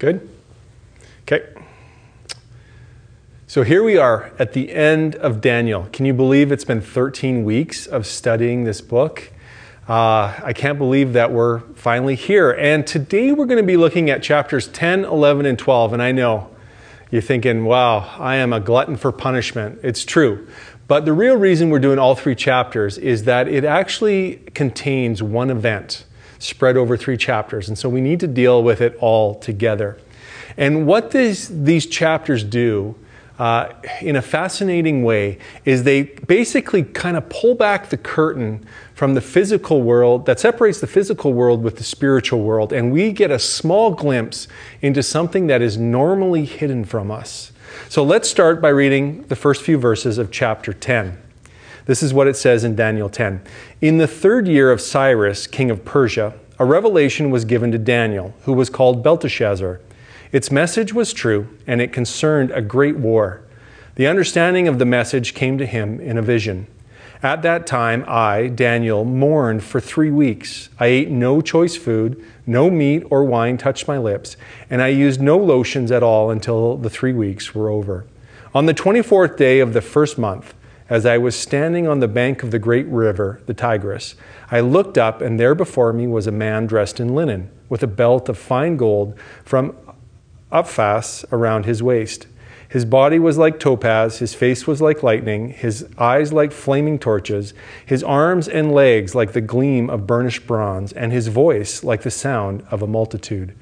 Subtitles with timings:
[0.00, 0.26] Good?
[1.24, 1.46] Okay.
[3.46, 5.88] So here we are at the end of Daniel.
[5.92, 9.30] Can you believe it's been 13 weeks of studying this book?
[9.86, 12.50] Uh, I can't believe that we're finally here.
[12.50, 15.92] And today we're going to be looking at chapters 10, 11, and 12.
[15.92, 16.48] And I know
[17.10, 19.80] you're thinking, wow, I am a glutton for punishment.
[19.82, 20.48] It's true.
[20.88, 25.50] But the real reason we're doing all three chapters is that it actually contains one
[25.50, 26.06] event
[26.40, 27.68] spread over three chapters.
[27.68, 29.96] And so we need to deal with it all together.
[30.56, 32.96] And what these, these chapters do
[33.38, 33.72] uh,
[34.02, 39.20] in a fascinating way is they basically kind of pull back the curtain from the
[39.20, 43.38] physical world that separates the physical world with the spiritual world, and we get a
[43.38, 44.46] small glimpse
[44.82, 47.52] into something that is normally hidden from us.
[47.88, 51.29] So let's start by reading the first few verses of chapter 10.
[51.90, 53.42] This is what it says in Daniel 10.
[53.80, 58.32] In the third year of Cyrus, king of Persia, a revelation was given to Daniel,
[58.44, 59.80] who was called Belteshazzar.
[60.30, 63.42] Its message was true, and it concerned a great war.
[63.96, 66.68] The understanding of the message came to him in a vision.
[67.24, 70.68] At that time, I, Daniel, mourned for three weeks.
[70.78, 74.36] I ate no choice food, no meat or wine touched my lips,
[74.70, 78.04] and I used no lotions at all until the three weeks were over.
[78.54, 80.54] On the 24th day of the first month,
[80.90, 84.16] as I was standing on the bank of the great river, the Tigris,
[84.50, 87.86] I looked up, and there before me was a man dressed in linen, with a
[87.86, 89.74] belt of fine gold from
[90.50, 92.26] Uphaz around his waist.
[92.68, 97.54] His body was like topaz, his face was like lightning, his eyes like flaming torches,
[97.86, 102.10] his arms and legs like the gleam of burnished bronze, and his voice like the
[102.10, 103.54] sound of a multitude.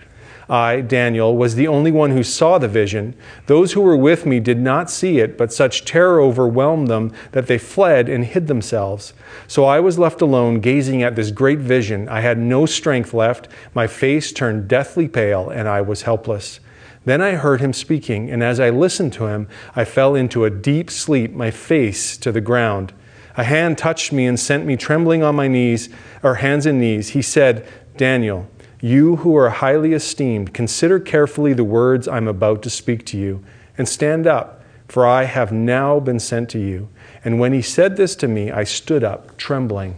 [0.48, 3.14] I, Daniel, was the only one who saw the vision.
[3.46, 7.48] Those who were with me did not see it, but such terror overwhelmed them that
[7.48, 9.12] they fled and hid themselves.
[9.46, 12.08] So I was left alone, gazing at this great vision.
[12.08, 13.48] I had no strength left.
[13.74, 16.60] My face turned deathly pale, and I was helpless.
[17.04, 20.50] Then I heard him speaking, and as I listened to him, I fell into a
[20.50, 22.94] deep sleep, my face to the ground.
[23.36, 25.90] A hand touched me and sent me trembling on my knees,
[26.22, 27.10] or hands and knees.
[27.10, 28.50] He said, Daniel,
[28.80, 33.44] you who are highly esteemed, consider carefully the words I'm about to speak to you,
[33.76, 36.88] and stand up, for I have now been sent to you.
[37.24, 39.96] And when he said this to me, I stood up, trembling.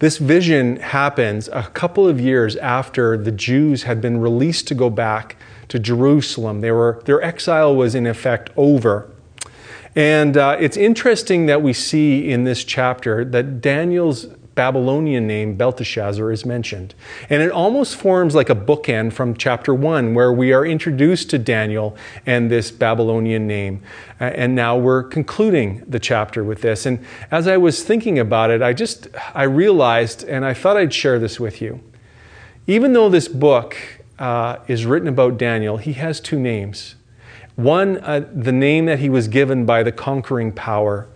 [0.00, 4.88] This vision happens a couple of years after the Jews had been released to go
[4.88, 5.36] back
[5.68, 6.62] to Jerusalem.
[6.62, 9.10] They were, their exile was in effect over.
[9.94, 16.30] And uh, it's interesting that we see in this chapter that Daniel's Babylonian name, Belteshazzar,
[16.32, 16.94] is mentioned.
[17.28, 21.38] And it almost forms like a bookend from chapter 1, where we are introduced to
[21.38, 21.96] Daniel
[22.26, 23.82] and this Babylonian name.
[24.18, 26.84] And now we're concluding the chapter with this.
[26.86, 30.92] And as I was thinking about it, I just, I realized, and I thought I'd
[30.92, 31.80] share this with you.
[32.66, 33.76] Even though this book
[34.18, 36.96] uh, is written about Daniel, he has two names.
[37.56, 41.08] One, uh, the name that he was given by the conquering power,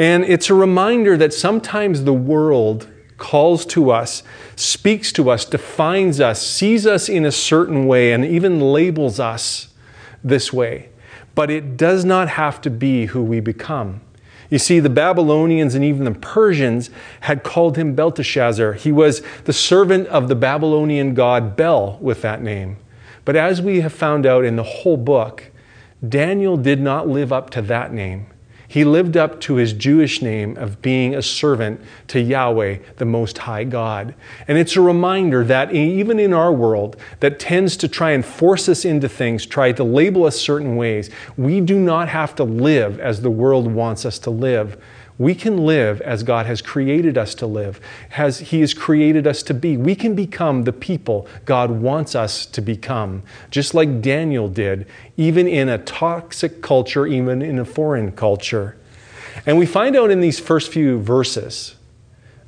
[0.00, 2.88] and it's a reminder that sometimes the world
[3.18, 4.22] calls to us,
[4.56, 9.68] speaks to us, defines us, sees us in a certain way, and even labels us
[10.24, 10.88] this way.
[11.34, 14.00] But it does not have to be who we become.
[14.48, 16.88] You see, the Babylonians and even the Persians
[17.20, 18.72] had called him Belteshazzar.
[18.72, 22.78] He was the servant of the Babylonian god Bel with that name.
[23.26, 25.50] But as we have found out in the whole book,
[26.08, 28.28] Daniel did not live up to that name.
[28.70, 33.38] He lived up to his Jewish name of being a servant to Yahweh, the Most
[33.38, 34.14] High God.
[34.46, 38.68] And it's a reminder that even in our world that tends to try and force
[38.68, 43.00] us into things, try to label us certain ways, we do not have to live
[43.00, 44.80] as the world wants us to live
[45.20, 47.78] we can live as God has created us to live,
[48.16, 49.76] as He has created us to be.
[49.76, 54.86] We can become the people God wants us to become, just like Daniel did,
[55.18, 58.78] even in a toxic culture, even in a foreign culture.
[59.44, 61.74] And we find out in these first few verses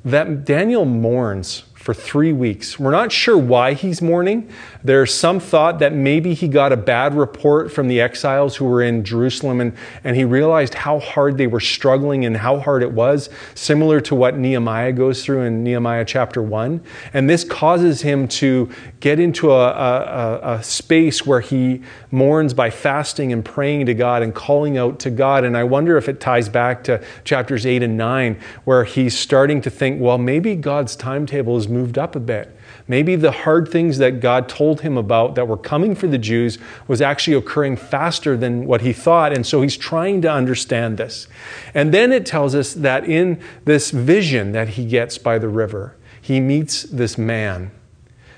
[0.03, 2.79] that Daniel mourns for three weeks.
[2.79, 4.49] We're not sure why he's mourning.
[4.85, 8.81] There's some thought that maybe he got a bad report from the exiles who were
[8.81, 9.73] in Jerusalem and,
[10.05, 14.15] and he realized how hard they were struggling and how hard it was, similar to
[14.15, 16.81] what Nehemiah goes through in Nehemiah chapter 1.
[17.13, 18.69] And this causes him to
[19.01, 21.81] get into a, a, a space where he
[22.11, 25.43] mourns by fasting and praying to God and calling out to God.
[25.43, 29.59] And I wonder if it ties back to chapters 8 and 9, where he's starting
[29.59, 32.55] to think, well, maybe God's timetable is moved up a bit.
[32.87, 36.57] Maybe the hard things that God told him about that were coming for the Jews
[36.87, 39.33] was actually occurring faster than what he thought.
[39.33, 41.27] And so he's trying to understand this.
[41.73, 45.95] And then it tells us that in this vision that he gets by the river,
[46.21, 47.71] he meets this man.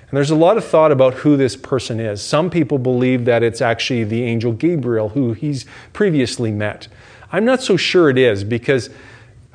[0.07, 2.21] And there's a lot of thought about who this person is.
[2.21, 6.87] Some people believe that it's actually the angel Gabriel who he's previously met.
[7.31, 8.89] I'm not so sure it is because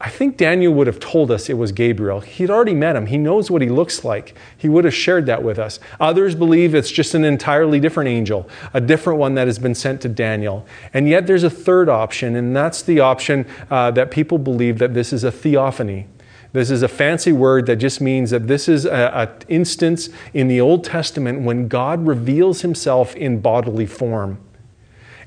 [0.02, 2.20] I think Daniel would have told us it was Gabriel.
[2.20, 3.04] He'd already met him.
[3.04, 4.34] He knows what he looks like.
[4.56, 5.78] He would have shared that with us.
[6.00, 10.00] Others believe it's just an entirely different angel, a different one that has been sent
[10.00, 10.66] to Daniel.
[10.94, 14.94] And yet there's a third option, and that's the option uh, that people believe that
[14.94, 16.06] this is a theophany.
[16.54, 20.62] This is a fancy word that just means that this is an instance in the
[20.62, 24.38] Old Testament when God reveals himself in bodily form.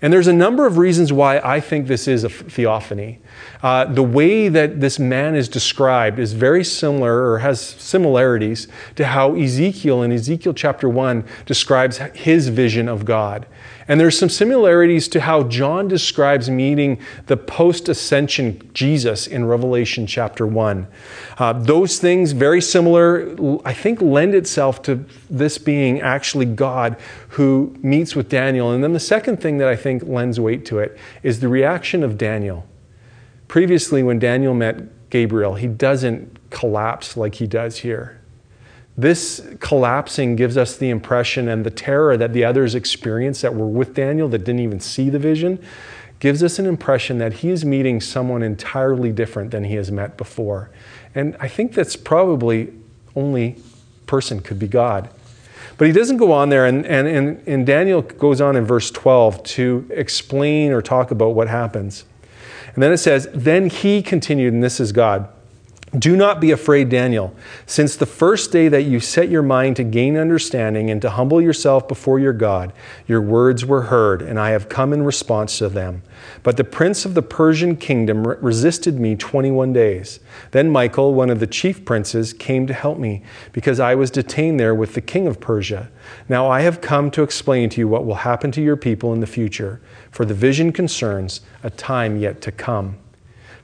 [0.04, 3.20] And there's a number of reasons why I think this is a theophany.
[3.62, 8.68] Uh, the way that this man is described is very similar or has similarities
[8.98, 13.48] to how Ezekiel in Ezekiel chapter 1 describes his vision of God.
[13.88, 20.08] And there's some similarities to how John describes meeting the post ascension Jesus in Revelation
[20.08, 20.88] chapter 1.
[21.38, 23.36] Uh, those things, very similar,
[23.66, 26.98] I think, lend itself to this being actually God
[27.30, 28.72] who meets with Daniel.
[28.72, 32.04] And then the second thing that I think lends weight to it is the reaction
[32.04, 32.66] of Daniel.
[33.48, 38.23] Previously, when Daniel met Gabriel, he doesn't collapse like he does here.
[38.96, 43.68] This collapsing gives us the impression and the terror that the others experienced that were
[43.68, 45.64] with Daniel that didn't even see the vision
[46.20, 50.16] gives us an impression that he is meeting someone entirely different than he has met
[50.16, 50.70] before.
[51.14, 52.72] And I think that's probably
[53.16, 53.58] only
[54.06, 55.10] person could be God.
[55.78, 58.92] But he doesn't go on there, and, and, and, and Daniel goes on in verse
[58.92, 62.06] 12 to explain or talk about what happens.
[62.74, 65.28] And then it says, Then he continued, and this is God.
[65.98, 67.36] Do not be afraid, Daniel,
[67.68, 71.40] since the first day that you set your mind to gain understanding and to humble
[71.40, 72.74] yourself before your God,
[73.06, 76.02] your words were heard, and I have come in response to them.
[76.42, 80.20] But the prince of the Persian kingdom resisted me 21 days.
[80.50, 84.60] Then Michael, one of the chief princes, came to help me, because I was detained
[84.60, 85.92] there with the king of Persia.
[86.28, 89.20] Now I have come to explain to you what will happen to your people in
[89.20, 89.80] the future,
[90.10, 92.98] for the vision concerns a time yet to come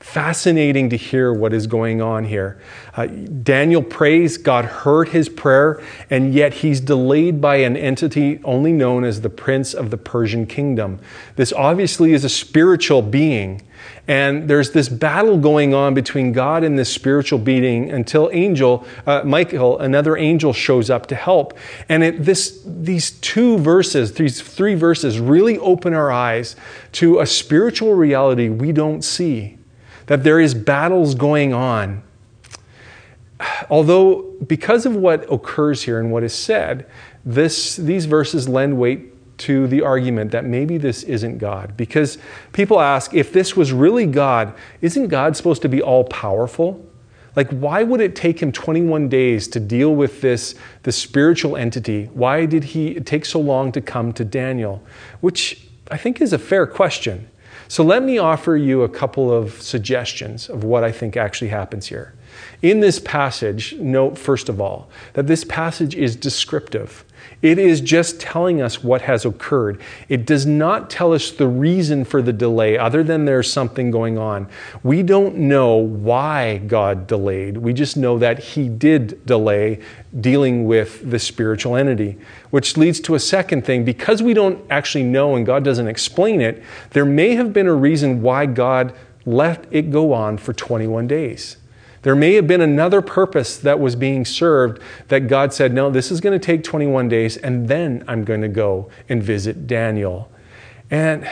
[0.00, 2.58] fascinating to hear what is going on here.
[2.96, 8.72] Uh, Daniel prays, God heard his prayer, and yet he's delayed by an entity only
[8.72, 10.98] known as the Prince of the Persian Kingdom.
[11.36, 13.62] This obviously is a spiritual being.
[14.08, 19.22] And there's this battle going on between God and this spiritual being until angel, uh,
[19.24, 21.56] Michael, another angel shows up to help.
[21.88, 26.56] And it, this, these two verses, these three verses really open our eyes
[26.92, 29.59] to a spiritual reality we don't see
[30.06, 32.02] that there is battles going on.
[33.70, 36.86] Although, because of what occurs here and what is said,
[37.24, 41.74] this, these verses lend weight to the argument that maybe this isn't God.
[41.76, 42.18] Because
[42.52, 46.84] people ask, if this was really God, isn't God supposed to be all powerful?
[47.36, 52.10] Like, why would it take him 21 days to deal with this, this spiritual entity?
[52.12, 54.82] Why did he take so long to come to Daniel?
[55.20, 57.29] Which I think is a fair question.
[57.70, 61.86] So let me offer you a couple of suggestions of what I think actually happens
[61.86, 62.12] here.
[62.62, 67.04] In this passage, note first of all that this passage is descriptive.
[67.40, 69.80] It is just telling us what has occurred.
[70.10, 74.18] It does not tell us the reason for the delay, other than there's something going
[74.18, 74.46] on.
[74.82, 77.56] We don't know why God delayed.
[77.56, 79.80] We just know that He did delay
[80.20, 82.18] dealing with the spiritual entity,
[82.50, 83.84] which leads to a second thing.
[83.84, 87.74] Because we don't actually know and God doesn't explain it, there may have been a
[87.74, 88.94] reason why God
[89.24, 91.56] let it go on for 21 days.
[92.02, 96.10] There may have been another purpose that was being served that God said, No, this
[96.10, 100.30] is going to take 21 days, and then I'm going to go and visit Daniel.
[100.90, 101.28] And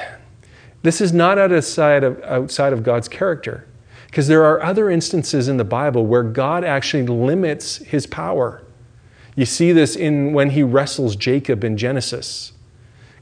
[0.83, 3.67] this is not outside of, outside of God's character,
[4.07, 8.63] because there are other instances in the Bible where God actually limits his power.
[9.37, 12.53] You see this in when he wrestles Jacob in Genesis.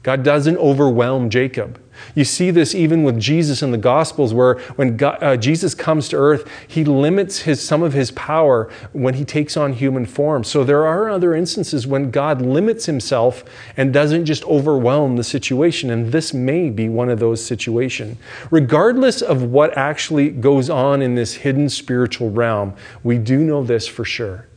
[0.03, 1.81] God doesn't overwhelm Jacob.
[2.15, 6.09] You see this even with Jesus in the Gospels, where when God, uh, Jesus comes
[6.09, 10.43] to earth, he limits his, some of his power when he takes on human form.
[10.43, 13.43] So there are other instances when God limits himself
[13.75, 15.89] and doesn't just overwhelm the situation.
[15.89, 18.17] And this may be one of those situations.
[18.51, 23.87] Regardless of what actually goes on in this hidden spiritual realm, we do know this
[23.87, 24.47] for sure.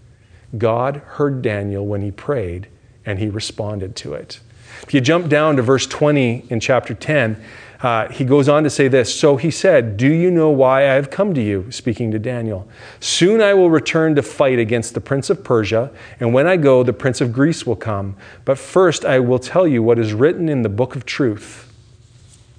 [0.59, 2.69] God heard Daniel when he prayed,
[3.07, 4.41] and he responded to it.
[4.83, 7.43] If you jump down to verse 20 in chapter 10,
[7.83, 10.95] uh, he goes on to say this So he said, Do you know why I
[10.95, 11.71] have come to you?
[11.71, 12.69] Speaking to Daniel.
[13.01, 16.83] Soon I will return to fight against the prince of Persia, and when I go,
[16.83, 18.17] the prince of Greece will come.
[18.45, 21.73] But first I will tell you what is written in the book of truth.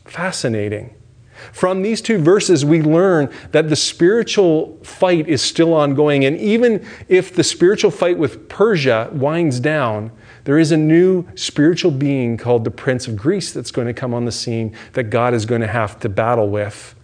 [0.05, 0.95] Fascinating.
[1.53, 6.25] From these two verses, we learn that the spiritual fight is still ongoing.
[6.25, 10.11] And even if the spiritual fight with Persia winds down,
[10.43, 14.13] there is a new spiritual being called the Prince of Greece that's going to come
[14.13, 16.95] on the scene that God is going to have to battle with.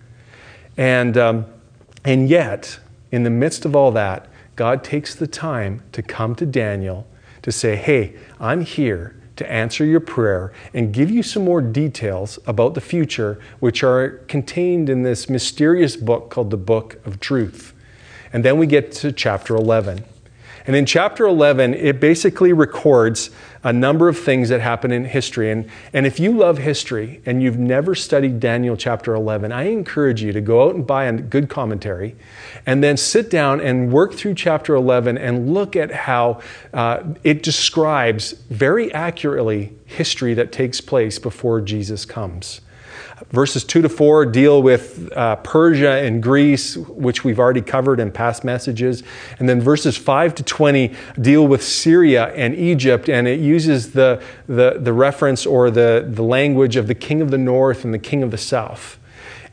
[0.75, 1.45] And, um,
[2.03, 2.79] and yet,
[3.11, 7.07] in the midst of all that, God takes the time to come to Daniel
[7.43, 12.39] to say, Hey, I'm here to answer your prayer and give you some more details
[12.47, 17.73] about the future, which are contained in this mysterious book called the Book of Truth.
[18.33, 20.03] And then we get to chapter 11.
[20.67, 23.29] And in chapter 11, it basically records
[23.63, 25.49] a number of things that happen in history.
[25.49, 30.21] And, and if you love history and you've never studied Daniel chapter 11, I encourage
[30.21, 32.17] you to go out and buy a good commentary
[32.65, 36.41] and then sit down and work through chapter 11 and look at how
[36.73, 42.59] uh, it describes very accurately history that takes place before Jesus comes.
[43.31, 48.11] Verses 2 to 4 deal with uh, Persia and Greece, which we've already covered in
[48.11, 49.01] past messages.
[49.39, 54.21] And then verses 5 to 20 deal with Syria and Egypt, and it uses the,
[54.47, 57.99] the, the reference or the, the language of the king of the north and the
[57.99, 58.99] king of the south.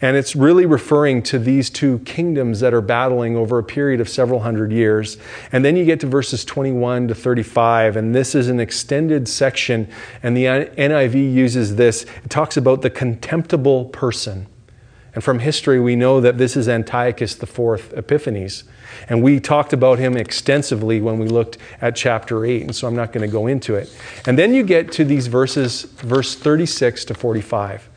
[0.00, 4.08] And it's really referring to these two kingdoms that are battling over a period of
[4.08, 5.16] several hundred years.
[5.52, 9.88] And then you get to verses 21 to 35, and this is an extended section.
[10.22, 12.04] And the NIV uses this.
[12.24, 14.46] It talks about the contemptible person.
[15.14, 18.64] And from history, we know that this is Antiochus IV Epiphanes.
[19.08, 22.96] And we talked about him extensively when we looked at chapter 8, and so I'm
[22.96, 23.94] not going to go into it.
[24.26, 27.88] And then you get to these verses, verse 36 to 45.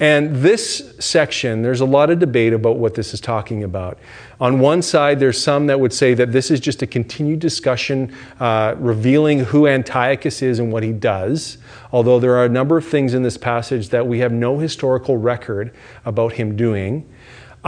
[0.00, 3.98] And this section, there's a lot of debate about what this is talking about.
[4.40, 8.14] On one side, there's some that would say that this is just a continued discussion
[8.38, 11.58] uh, revealing who Antiochus is and what he does,
[11.90, 15.16] although there are a number of things in this passage that we have no historical
[15.16, 15.74] record
[16.04, 17.04] about him doing.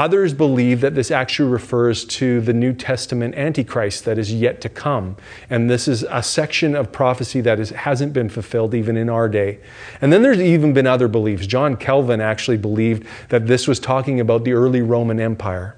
[0.01, 4.71] Others believe that this actually refers to the New Testament Antichrist that is yet to
[4.71, 5.15] come.
[5.51, 9.29] And this is a section of prophecy that is, hasn't been fulfilled even in our
[9.29, 9.61] day.
[10.01, 11.47] And then there's even been other beliefs.
[11.47, 15.77] John Calvin actually believed that this was talking about the early Roman Empire.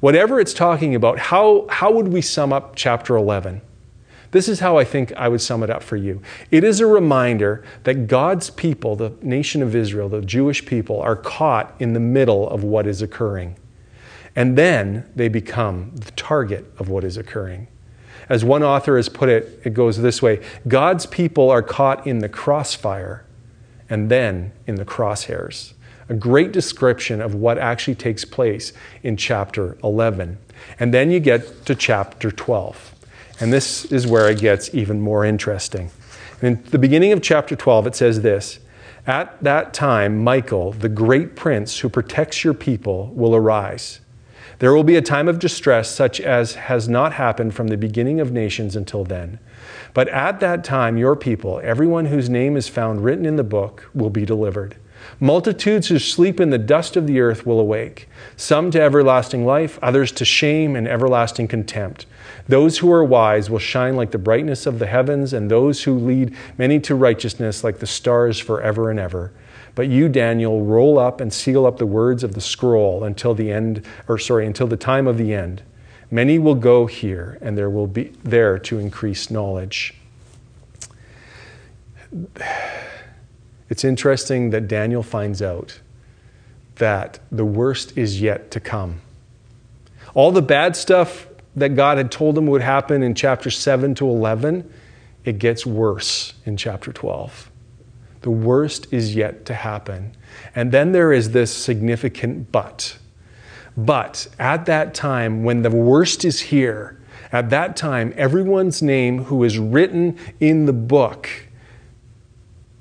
[0.00, 3.62] Whatever it's talking about, how, how would we sum up chapter 11?
[4.30, 6.20] This is how I think I would sum it up for you.
[6.50, 11.16] It is a reminder that God's people, the nation of Israel, the Jewish people, are
[11.16, 13.56] caught in the middle of what is occurring.
[14.36, 17.68] And then they become the target of what is occurring.
[18.28, 22.18] As one author has put it, it goes this way God's people are caught in
[22.18, 23.24] the crossfire
[23.88, 25.72] and then in the crosshairs.
[26.10, 30.38] A great description of what actually takes place in chapter 11.
[30.78, 32.94] And then you get to chapter 12.
[33.40, 35.90] And this is where it gets even more interesting.
[36.42, 38.58] In the beginning of chapter 12, it says this
[39.06, 44.00] At that time, Michael, the great prince who protects your people, will arise.
[44.58, 48.18] There will be a time of distress such as has not happened from the beginning
[48.18, 49.38] of nations until then.
[49.94, 53.88] But at that time, your people, everyone whose name is found written in the book,
[53.94, 54.76] will be delivered.
[55.20, 59.78] Multitudes who sleep in the dust of the earth will awake, some to everlasting life,
[59.80, 62.06] others to shame and everlasting contempt.
[62.48, 65.98] Those who are wise will shine like the brightness of the heavens, and those who
[65.98, 69.32] lead many to righteousness like the stars forever and ever.
[69.74, 73.52] But you, Daniel, roll up and seal up the words of the scroll until the
[73.52, 75.62] end, or sorry, until the time of the end.
[76.10, 79.94] Many will go here, and there will be there to increase knowledge.
[83.68, 85.80] It's interesting that Daniel finds out
[86.76, 89.02] that the worst is yet to come.
[90.14, 91.26] All the bad stuff
[91.56, 94.70] that God had told him would happen in chapter 7 to 11,
[95.24, 97.50] it gets worse in chapter 12.
[98.22, 100.16] The worst is yet to happen.
[100.54, 102.98] And then there is this significant but.
[103.76, 107.00] But at that time, when the worst is here,
[107.30, 111.28] at that time, everyone's name who is written in the book,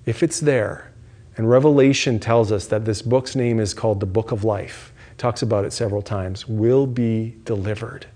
[0.06, 0.92] if it's there,
[1.36, 5.42] and Revelation tells us that this book's name is called the Book of Life, talks
[5.42, 8.08] about it several times, will be delivered.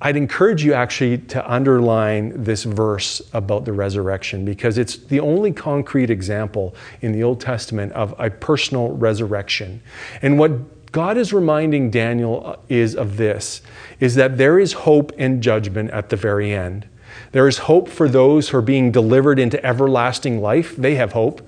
[0.00, 5.52] I'd encourage you actually to underline this verse about the resurrection because it's the only
[5.52, 9.82] concrete example in the Old Testament of a personal resurrection.
[10.22, 13.60] And what God is reminding Daniel uh, is of this
[13.98, 16.88] is that there is hope and judgment at the very end.
[17.32, 20.76] There is hope for those who are being delivered into everlasting life.
[20.76, 21.42] They have hope.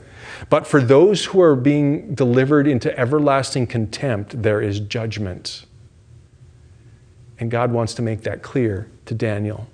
[0.48, 5.66] But for those who are being delivered into everlasting contempt, there is judgment.
[7.40, 9.66] And God wants to make that clear to Daniel.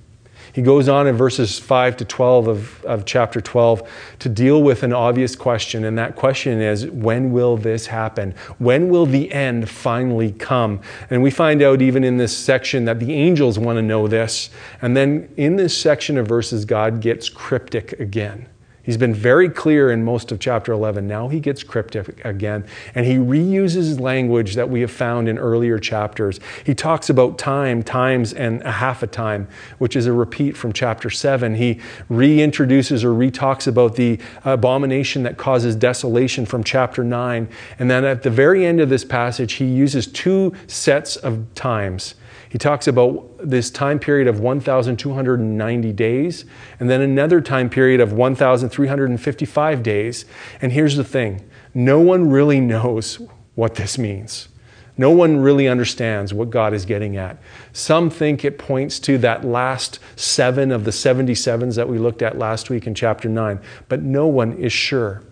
[0.53, 3.89] He goes on in verses 5 to 12 of, of chapter 12
[4.21, 8.35] to deal with an obvious question, and that question is when will this happen?
[8.59, 10.81] When will the end finally come?
[11.11, 14.51] And we find out even in this section that the angels want to know this.
[14.81, 18.47] And then in this section of verses, God gets cryptic again.
[18.87, 21.09] He's been very clear in most of chapter 11.
[21.09, 22.65] Now he gets cryptic again,
[22.95, 26.39] and he reuses language that we have found in earlier chapters.
[26.65, 30.73] He talks about time, times, and a half a time, which is a repeat from
[30.73, 31.57] chapter 7.
[31.57, 37.49] He reintroduces or retalks about the abomination that causes desolation from chapter 9.
[37.81, 42.15] And then at the very end of this passage, he uses two sets of times.
[42.57, 46.47] He talks about this time period of 1,290 days
[46.81, 50.25] and then another time period of 1,355 days.
[50.63, 53.21] And here's the thing no one really knows
[53.57, 54.49] what this means.
[54.97, 57.37] No one really understands what God is getting at.
[57.75, 62.39] Some think it points to that last seven of the 77s that we looked at
[62.39, 63.61] last week in chapter 9,
[63.91, 65.23] but no one is sure.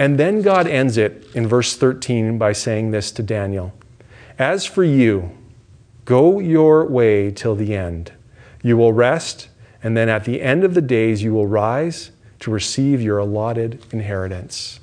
[0.00, 3.72] And then God ends it in verse 13 by saying this to Daniel
[4.36, 5.36] As for you,
[6.10, 8.10] Go your way till the end.
[8.64, 9.48] You will rest,
[9.80, 13.80] and then at the end of the days you will rise to receive your allotted
[13.92, 14.80] inheritance.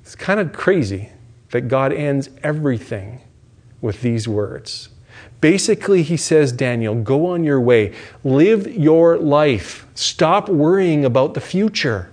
[0.00, 1.10] It's kind of crazy
[1.50, 3.20] that God ends everything
[3.82, 4.88] with these words.
[5.42, 7.92] Basically, he says, Daniel, go on your way,
[8.24, 12.10] live your life, stop worrying about the future.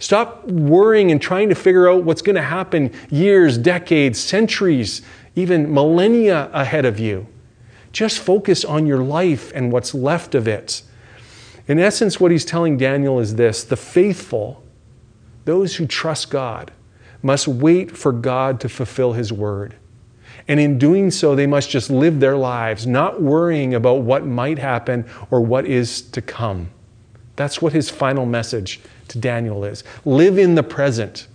[0.00, 5.00] Stop worrying and trying to figure out what's going to happen years, decades, centuries
[5.38, 7.26] even millennia ahead of you.
[7.92, 10.82] Just focus on your life and what's left of it.
[11.68, 14.64] In essence, what he's telling Daniel is this the faithful,
[15.44, 16.72] those who trust God,
[17.22, 19.76] must wait for God to fulfill his word.
[20.48, 24.58] And in doing so, they must just live their lives, not worrying about what might
[24.58, 26.70] happen or what is to come.
[27.36, 29.84] That's what his final message to Daniel is.
[30.04, 31.28] Live in the present.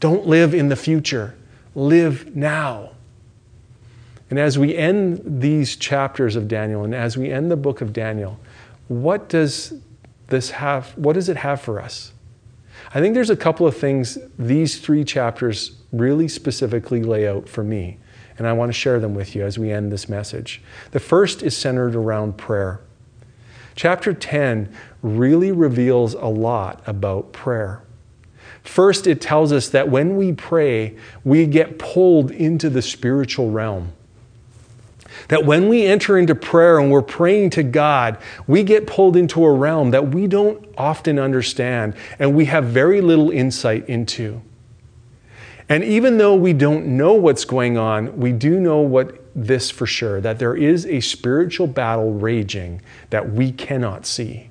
[0.00, 1.34] Don't live in the future.
[1.74, 2.90] Live now.
[4.30, 7.92] And as we end these chapters of Daniel and as we end the book of
[7.92, 8.38] Daniel,
[8.88, 9.74] what does
[10.28, 12.12] this have what does it have for us?
[12.94, 17.64] I think there's a couple of things these three chapters really specifically lay out for
[17.64, 17.98] me,
[18.38, 20.62] and I want to share them with you as we end this message.
[20.92, 22.80] The first is centered around prayer.
[23.74, 27.82] Chapter 10 really reveals a lot about prayer.
[28.62, 33.92] First, it tells us that when we pray, we get pulled into the spiritual realm.
[35.28, 39.44] That when we enter into prayer and we're praying to God, we get pulled into
[39.44, 44.40] a realm that we don't often understand and we have very little insight into.
[45.68, 49.86] And even though we don't know what's going on, we do know what this for
[49.86, 54.47] sure that there is a spiritual battle raging that we cannot see.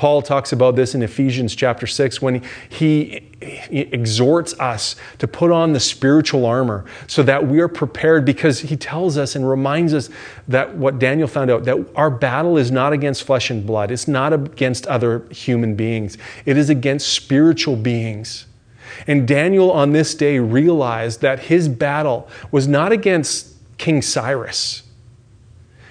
[0.00, 5.50] Paul talks about this in Ephesians chapter 6 when he, he, exhorts us to put
[5.50, 9.92] on the spiritual armor so that we are prepared because he tells us and reminds
[9.92, 10.08] us
[10.48, 14.08] that what Daniel found out that our battle is not against flesh and blood, it's
[14.08, 18.46] not against other human beings, it is against spiritual beings.
[19.06, 24.82] And Daniel on this day realized that his battle was not against King Cyrus.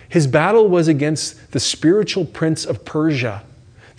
[0.07, 3.43] His battle was against the spiritual prince of Persia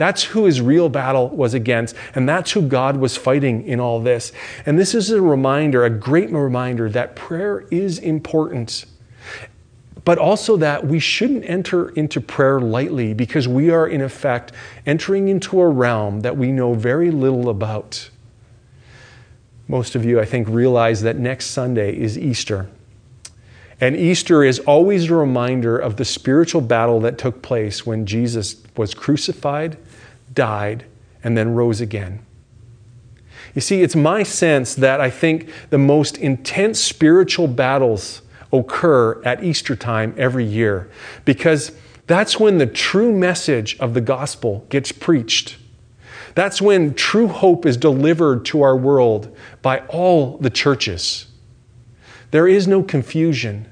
[0.00, 4.00] that's who his real battle was against, and that's who God was fighting in all
[4.00, 4.32] this.
[4.64, 8.86] And this is a reminder, a great reminder, that prayer is important.
[10.06, 14.52] But also that we shouldn't enter into prayer lightly because we are, in effect,
[14.86, 18.08] entering into a realm that we know very little about.
[19.68, 22.70] Most of you, I think, realize that next Sunday is Easter.
[23.82, 28.56] And Easter is always a reminder of the spiritual battle that took place when Jesus
[28.78, 29.76] was crucified,
[30.34, 30.84] died,
[31.22, 32.24] and then rose again.
[33.54, 39.42] You see, it's my sense that I think the most intense spiritual battles occur at
[39.42, 40.90] Easter time every year
[41.24, 41.72] because
[42.06, 45.56] that's when the true message of the gospel gets preached.
[46.34, 51.26] That's when true hope is delivered to our world by all the churches.
[52.30, 53.68] There is no confusion.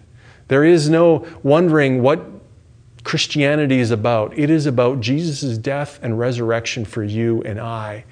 [0.49, 2.38] There is no wondering what
[3.09, 4.37] Christianity is about.
[4.38, 8.05] It is about Jesus' death and resurrection for you and I.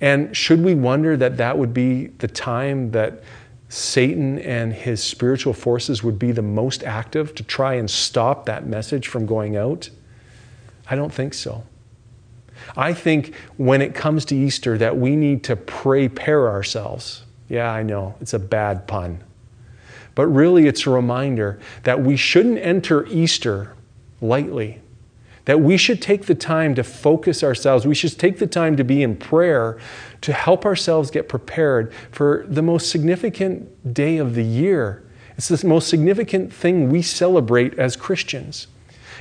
[0.00, 3.22] And should we wonder that that would be the time that
[3.68, 8.66] Satan and his spiritual forces would be the most active to try and stop that
[8.66, 9.90] message from going out?
[10.88, 11.64] I don't think so.
[12.74, 17.22] I think when it comes to Easter that we need to prepare ourselves.
[17.50, 19.22] Yeah, I know, it's a bad pun.
[20.14, 23.74] But really, it's a reminder that we shouldn't enter Easter
[24.20, 24.80] lightly
[25.48, 27.86] that we should take the time to focus ourselves.
[27.86, 29.78] We should take the time to be in prayer
[30.20, 35.02] to help ourselves get prepared for the most significant day of the year.
[35.38, 38.66] It's the most significant thing we celebrate as Christians.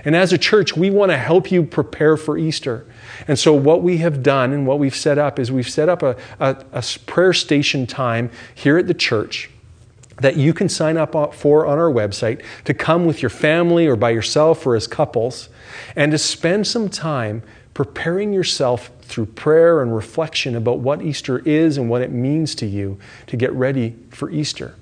[0.03, 2.85] And as a church, we want to help you prepare for Easter.
[3.29, 6.03] And so, what we have done and what we've set up is we've set up
[6.03, 9.49] a, a, a prayer station time here at the church
[10.21, 13.95] that you can sign up for on our website to come with your family or
[13.95, 15.49] by yourself or as couples
[15.95, 21.77] and to spend some time preparing yourself through prayer and reflection about what Easter is
[21.77, 24.73] and what it means to you to get ready for Easter.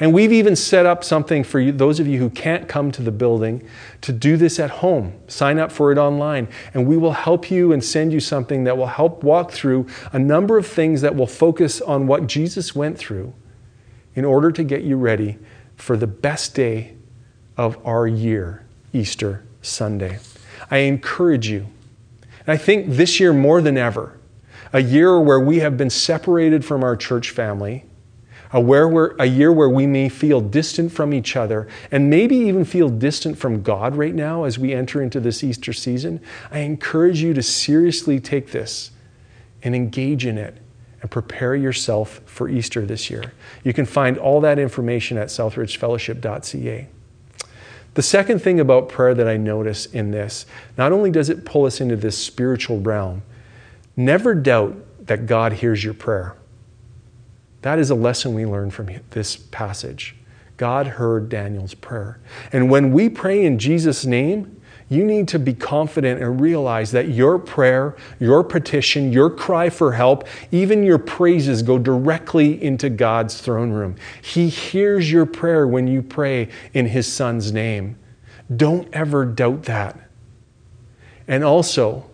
[0.00, 3.02] And we've even set up something for you, those of you who can't come to
[3.02, 3.68] the building
[4.00, 5.12] to do this at home.
[5.28, 8.76] Sign up for it online, and we will help you and send you something that
[8.76, 12.98] will help walk through a number of things that will focus on what Jesus went
[12.98, 13.34] through
[14.14, 15.38] in order to get you ready
[15.76, 16.94] for the best day
[17.56, 20.18] of our year, Easter Sunday.
[20.70, 21.66] I encourage you,
[22.46, 24.18] and I think this year more than ever,
[24.72, 27.84] a year where we have been separated from our church family,
[28.52, 32.64] a, where a year where we may feel distant from each other and maybe even
[32.64, 36.20] feel distant from God right now as we enter into this Easter season,
[36.52, 38.92] I encourage you to seriously take this
[39.62, 40.58] and engage in it
[41.04, 43.34] and prepare yourself for Easter this year.
[43.62, 46.88] You can find all that information at southridgefellowship.ca.
[47.92, 50.46] The second thing about prayer that I notice in this,
[50.78, 53.22] not only does it pull us into this spiritual realm,
[53.98, 56.36] never doubt that God hears your prayer.
[57.60, 60.16] That is a lesson we learn from this passage.
[60.56, 62.18] God heard Daniel's prayer.
[62.50, 64.58] And when we pray in Jesus' name,
[64.94, 69.92] you need to be confident and realize that your prayer, your petition, your cry for
[69.92, 73.96] help, even your praises go directly into God's throne room.
[74.22, 77.98] He hears your prayer when you pray in His Son's name.
[78.54, 79.98] Don't ever doubt that.
[81.26, 82.08] And also,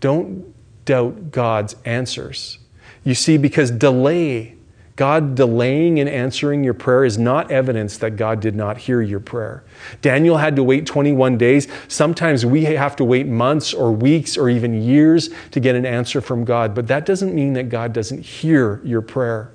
[0.00, 0.52] don't
[0.84, 2.58] doubt God's answers.
[3.04, 4.53] You see, because delay
[4.96, 9.18] God delaying in answering your prayer is not evidence that God did not hear your
[9.18, 9.64] prayer.
[10.02, 11.66] Daniel had to wait 21 days.
[11.88, 16.20] Sometimes we have to wait months or weeks or even years to get an answer
[16.20, 19.50] from God, but that doesn't mean that God doesn't hear your prayer.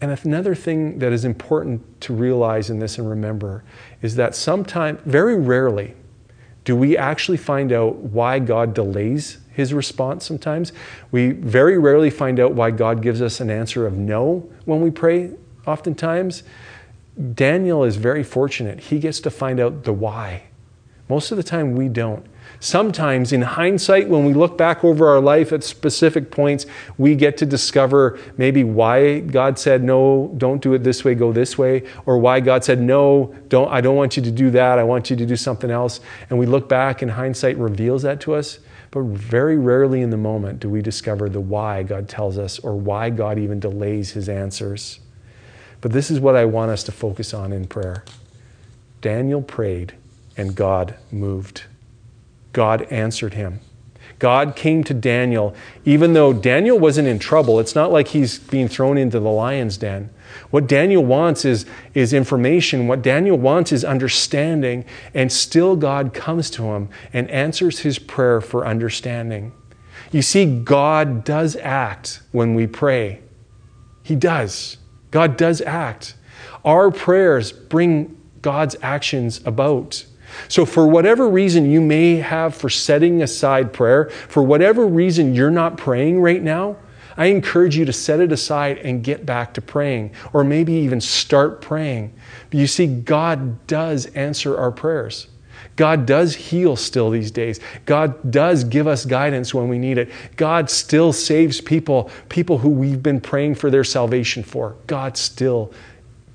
[0.00, 3.64] And another thing that is important to realize in this and remember
[4.00, 5.94] is that sometimes, very rarely,
[6.64, 10.72] do we actually find out why God delays his response sometimes.
[11.10, 14.90] We very rarely find out why God gives us an answer of no when we
[14.90, 15.30] pray,
[15.66, 16.42] oftentimes.
[17.34, 18.80] Daniel is very fortunate.
[18.80, 20.44] He gets to find out the why.
[21.08, 22.26] Most of the time, we don't.
[22.60, 27.36] Sometimes, in hindsight, when we look back over our life at specific points, we get
[27.38, 31.82] to discover maybe why God said, No, don't do it this way, go this way,
[32.06, 35.10] or why God said, No, don't, I don't want you to do that, I want
[35.10, 36.00] you to do something else.
[36.30, 38.58] And we look back, and hindsight reveals that to us.
[38.94, 42.76] But very rarely in the moment do we discover the why God tells us or
[42.76, 45.00] why God even delays his answers.
[45.80, 48.04] But this is what I want us to focus on in prayer.
[49.00, 49.94] Daniel prayed
[50.36, 51.64] and God moved.
[52.52, 53.58] God answered him.
[54.20, 57.58] God came to Daniel, even though Daniel wasn't in trouble.
[57.58, 60.10] It's not like he's being thrown into the lion's den.
[60.50, 62.88] What Daniel wants is, is information.
[62.88, 64.84] What Daniel wants is understanding.
[65.14, 69.52] And still, God comes to him and answers his prayer for understanding.
[70.12, 73.20] You see, God does act when we pray.
[74.02, 74.76] He does.
[75.10, 76.14] God does act.
[76.64, 80.04] Our prayers bring God's actions about.
[80.48, 85.50] So, for whatever reason you may have for setting aside prayer, for whatever reason you're
[85.50, 86.76] not praying right now,
[87.16, 91.00] I encourage you to set it aside and get back to praying, or maybe even
[91.00, 92.12] start praying.
[92.50, 95.28] But you see, God does answer our prayers.
[95.76, 97.58] God does heal still these days.
[97.84, 100.10] God does give us guidance when we need it.
[100.36, 104.76] God still saves people, people who we've been praying for their salvation for.
[104.86, 105.72] God still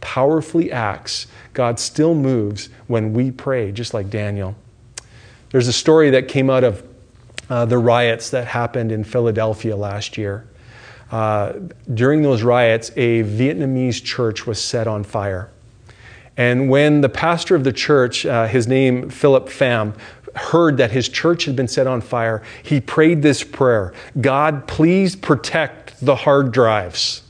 [0.01, 1.27] powerfully acts.
[1.53, 4.55] God still moves when we pray, just like Daniel.
[5.51, 6.83] There's a story that came out of
[7.49, 10.48] uh, the riots that happened in Philadelphia last year.
[11.11, 11.53] Uh,
[11.93, 15.49] during those riots, a Vietnamese church was set on fire.
[16.37, 19.93] And when the pastor of the church, uh, his name Philip Pham,
[20.35, 25.15] heard that his church had been set on fire, he prayed this prayer God, please
[25.15, 27.23] protect the hard drives.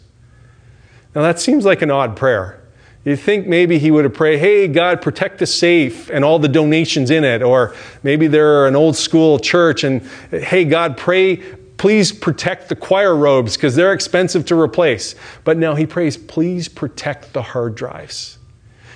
[1.15, 2.61] Now, that seems like an odd prayer.
[3.03, 6.47] you think maybe he would have prayed, Hey, God, protect the safe and all the
[6.47, 7.41] donations in it.
[7.41, 11.37] Or maybe they're an old school church and, Hey, God, pray,
[11.79, 15.15] Please protect the choir robes because they're expensive to replace.
[15.45, 18.37] But now he prays, please protect the hard drives.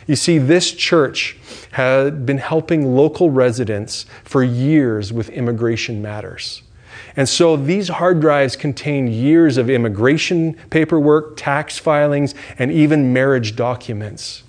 [0.05, 1.37] You see, this church
[1.71, 6.61] had been helping local residents for years with immigration matters.
[7.15, 13.55] And so these hard drives contain years of immigration paperwork, tax filings, and even marriage
[13.55, 14.42] documents.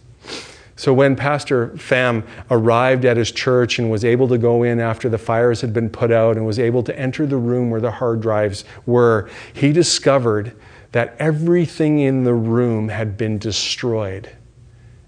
[0.85, 5.09] So when Pastor Pham arrived at his church and was able to go in after
[5.09, 7.91] the fires had been put out and was able to enter the room where the
[7.91, 10.55] hard drives were, he discovered
[10.93, 14.29] that everything in the room had been destroyed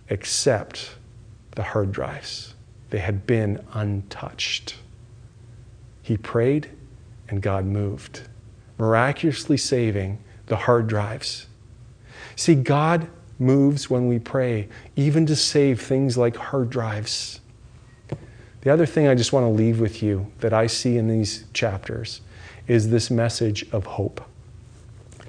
[0.09, 0.95] except
[1.57, 2.55] the hard drives.
[2.89, 4.77] They had been untouched.
[6.01, 6.71] He prayed
[7.29, 8.23] and God moved,
[8.79, 11.49] miraculously saving the hard drives.
[12.35, 17.41] See, God moves when we pray, even to save things like hard drives.
[18.63, 21.45] The other thing I just want to leave with you that I see in these
[21.53, 22.21] chapters
[22.67, 24.21] is this message of hope.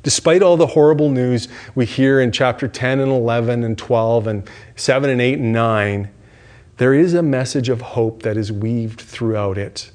[0.04, 4.50] Despite all the horrible news we hear in chapter 10 and 11 and 12 and
[4.76, 6.10] 7 and 8 and 9,
[6.78, 9.92] there is a message of hope that is weaved throughout it.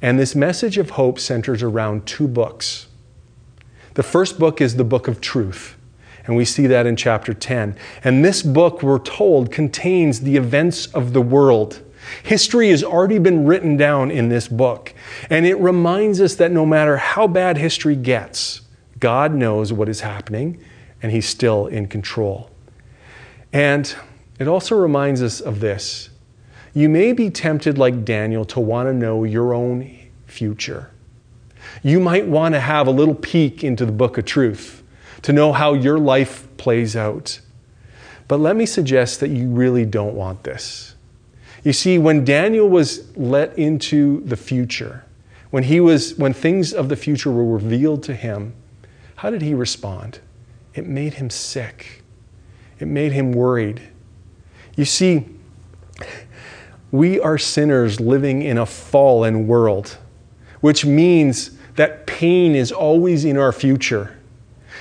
[0.00, 2.86] And this message of hope centers around two books.
[3.94, 5.76] The first book is the book of truth,
[6.28, 7.74] and we see that in chapter 10.
[8.04, 11.82] And this book, we're told, contains the events of the world.
[12.22, 14.94] History has already been written down in this book,
[15.30, 18.60] and it reminds us that no matter how bad history gets,
[19.00, 20.62] God knows what is happening,
[21.02, 22.50] and He's still in control.
[23.50, 23.94] And
[24.38, 26.10] it also reminds us of this
[26.74, 30.90] you may be tempted, like Daniel, to want to know your own future.
[31.82, 34.77] You might want to have a little peek into the book of truth
[35.22, 37.40] to know how your life plays out.
[38.28, 40.94] But let me suggest that you really don't want this.
[41.64, 45.04] You see, when Daniel was let into the future,
[45.50, 48.54] when he was when things of the future were revealed to him,
[49.16, 50.20] how did he respond?
[50.74, 52.04] It made him sick.
[52.78, 53.82] It made him worried.
[54.76, 55.26] You see,
[56.92, 59.98] we are sinners living in a fallen world,
[60.60, 64.17] which means that pain is always in our future.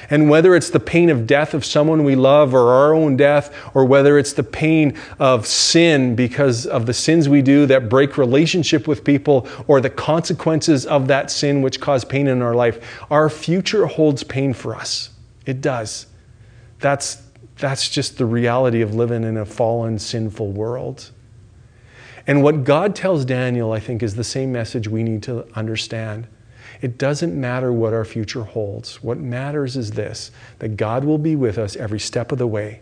[0.09, 3.53] And whether it's the pain of death of someone we love or our own death,
[3.73, 8.17] or whether it's the pain of sin because of the sins we do that break
[8.17, 13.05] relationship with people, or the consequences of that sin which cause pain in our life,
[13.11, 15.09] our future holds pain for us.
[15.45, 16.07] It does.
[16.79, 17.21] That's,
[17.57, 21.11] that's just the reality of living in a fallen, sinful world.
[22.27, 26.27] And what God tells Daniel, I think, is the same message we need to understand.
[26.81, 29.01] It doesn't matter what our future holds.
[29.01, 32.81] What matters is this that God will be with us every step of the way.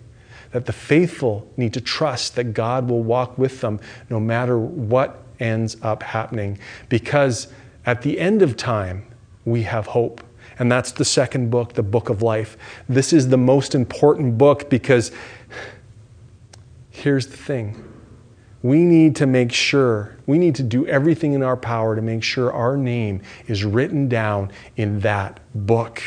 [0.52, 3.80] That the faithful need to trust that God will walk with them
[4.10, 6.58] no matter what ends up happening.
[6.90, 7.48] Because
[7.86, 9.06] at the end of time,
[9.44, 10.22] we have hope.
[10.58, 12.58] And that's the second book, the book of life.
[12.88, 15.12] This is the most important book because
[16.90, 17.95] here's the thing
[18.66, 22.24] we need to make sure, we need to do everything in our power to make
[22.24, 26.02] sure our name is written down in that book.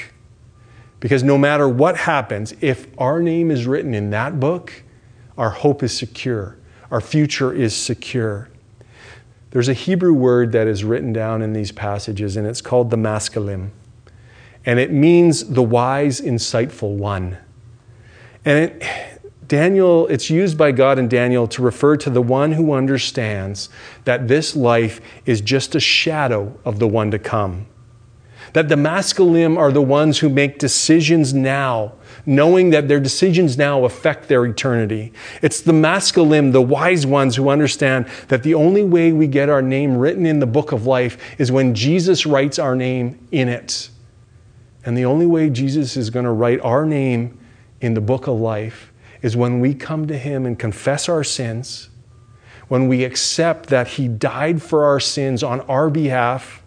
[0.98, 4.82] Because no matter what happens, if our name is written in that book,
[5.36, 6.56] our hope is secure,
[6.90, 8.48] our future is secure.
[9.52, 12.96] There's a Hebrew word that is written down in these passages, and it's called the
[12.96, 13.70] maskilim.
[14.66, 17.38] And it means the wise, insightful one.
[18.44, 19.17] And it,
[19.48, 23.70] Daniel, it's used by God in Daniel to refer to the one who understands
[24.04, 27.66] that this life is just a shadow of the one to come.
[28.52, 31.94] That the maskilim are the ones who make decisions now,
[32.26, 35.12] knowing that their decisions now affect their eternity.
[35.40, 39.62] It's the maskilim, the wise ones, who understand that the only way we get our
[39.62, 43.88] name written in the book of life is when Jesus writes our name in it.
[44.84, 47.38] And the only way Jesus is going to write our name
[47.80, 51.90] in the book of life is when we come to Him and confess our sins,
[52.68, 56.62] when we accept that He died for our sins on our behalf,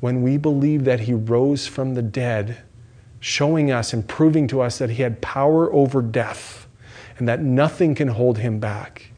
[0.00, 2.58] when we believe that He rose from the dead,
[3.20, 6.66] showing us and proving to us that He had power over death
[7.18, 9.12] and that nothing can hold Him back.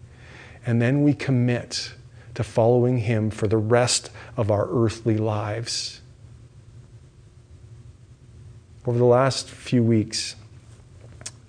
[0.66, 1.94] And then we commit
[2.34, 6.00] to following Him for the rest of our earthly lives.
[8.86, 10.36] Over the last few weeks,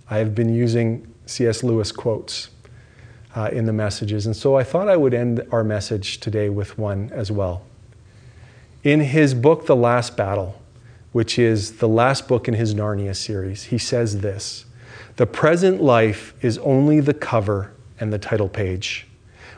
[0.09, 1.63] I have been using C.S.
[1.63, 2.49] Lewis quotes
[3.35, 6.77] uh, in the messages, and so I thought I would end our message today with
[6.77, 7.63] one as well.
[8.83, 10.61] In his book, The Last Battle,
[11.11, 14.65] which is the last book in his Narnia series, he says this
[15.15, 19.07] The present life is only the cover and the title page.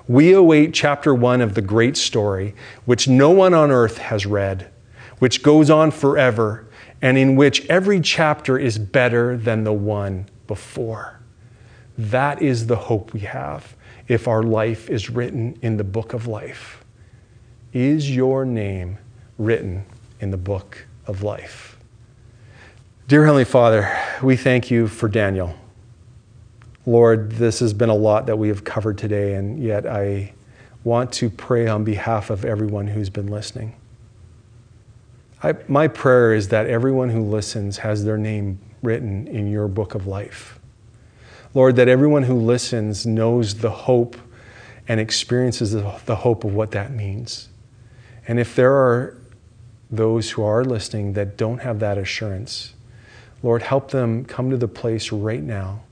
[0.07, 2.55] We await chapter one of the great story,
[2.85, 4.71] which no one on earth has read,
[5.19, 6.65] which goes on forever,
[7.01, 11.19] and in which every chapter is better than the one before.
[11.97, 13.75] That is the hope we have
[14.07, 16.83] if our life is written in the book of life.
[17.73, 18.97] Is your name
[19.37, 19.85] written
[20.19, 21.77] in the book of life?
[23.07, 25.55] Dear Heavenly Father, we thank you for Daniel.
[26.85, 30.33] Lord, this has been a lot that we have covered today, and yet I
[30.83, 33.75] want to pray on behalf of everyone who's been listening.
[35.43, 39.95] I, my prayer is that everyone who listens has their name written in your book
[39.95, 40.59] of life.
[41.53, 44.15] Lord, that everyone who listens knows the hope
[44.87, 47.49] and experiences the hope of what that means.
[48.27, 49.17] And if there are
[49.89, 52.73] those who are listening that don't have that assurance,
[53.43, 55.83] Lord, help them come to the place right now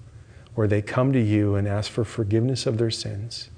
[0.55, 3.49] where they come to you and ask for forgiveness of their sins.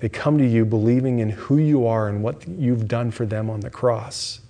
[0.00, 3.50] They come to you believing in who you are and what you've done for them
[3.50, 4.40] on the cross.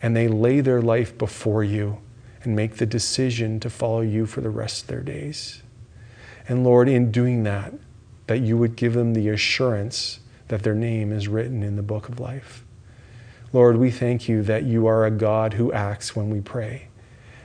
[0.00, 1.98] And they lay their life before you
[2.42, 5.62] and make the decision to follow you for the rest of their days.
[6.46, 7.74] And Lord, in doing that,
[8.26, 12.08] that you would give them the assurance that their name is written in the book
[12.08, 12.64] of life.
[13.52, 16.88] Lord, we thank you that you are a God who acts when we pray.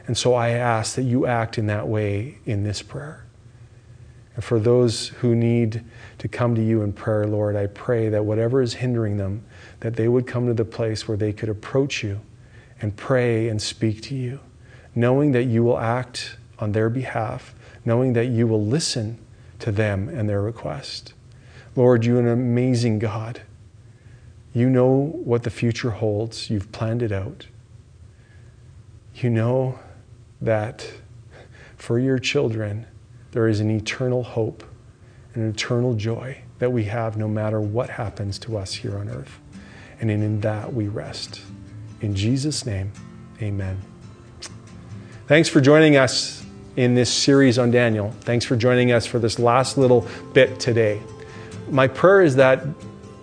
[0.06, 3.26] And so I ask that you act in that way in this prayer.
[4.36, 5.84] And for those who need
[6.18, 9.46] to come to you in prayer, Lord, I pray that whatever is hindering them,
[9.80, 12.20] that they would come to the place where they could approach you
[12.82, 14.40] and pray and speak to you,
[14.96, 17.54] knowing that you will act on their behalf,
[17.86, 19.18] knowing that you will listen
[19.60, 21.14] to them and their request.
[21.76, 23.42] Lord, you're an amazing God.
[24.54, 26.50] You know what the future holds.
[26.50, 27.48] You've planned it out.
[29.16, 29.80] You know
[30.42, 30.92] that
[31.76, 32.86] for your children,
[33.32, 34.64] there is an eternal hope
[35.36, 39.40] an eternal joy that we have no matter what happens to us here on earth.
[40.00, 41.42] And in that we rest.
[42.02, 42.92] In Jesus' name,
[43.42, 43.93] amen.
[45.34, 48.12] Thanks for joining us in this series on Daniel.
[48.22, 51.02] Thanks for joining us for this last little bit today.
[51.72, 52.64] My prayer is that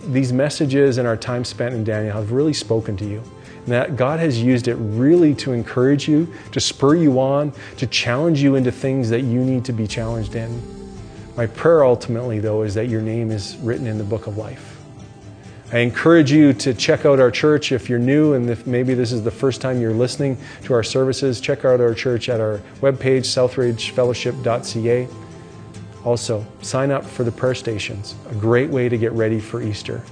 [0.09, 3.23] these messages and our time spent in Daniel have really spoken to you.
[3.59, 7.87] And that God has used it really to encourage you, to spur you on, to
[7.87, 10.61] challenge you into things that you need to be challenged in.
[11.37, 14.70] My prayer ultimately, though, is that your name is written in the book of life.
[15.73, 19.13] I encourage you to check out our church if you're new and if maybe this
[19.13, 21.41] is the first time you're listening to our services.
[21.41, 25.09] Check out our church at our webpage, southridgefellowship.ca.
[26.05, 30.03] Also, sign up for the prayer stations, a great way to get ready for Easter.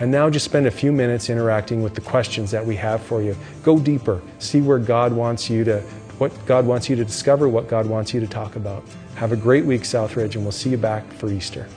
[0.00, 3.20] And now just spend a few minutes interacting with the questions that we have for
[3.22, 3.36] you.
[3.62, 5.80] Go deeper, see where God wants you to,
[6.16, 8.82] what God wants you to discover, what God wants you to talk about.
[9.16, 11.68] Have a great week, Southridge, and we'll see you back for Easter.